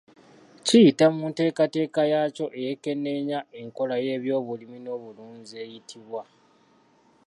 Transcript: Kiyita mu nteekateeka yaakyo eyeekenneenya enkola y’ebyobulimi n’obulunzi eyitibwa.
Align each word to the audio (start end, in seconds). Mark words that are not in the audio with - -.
Kiyita 0.65 1.05
mu 1.15 1.23
nteekateeka 1.29 2.01
yaakyo 2.11 2.45
eyeekenneenya 2.57 3.39
enkola 3.61 3.95
y’ebyobulimi 4.05 4.77
n’obulunzi 4.81 5.53
eyitibwa. 5.63 6.21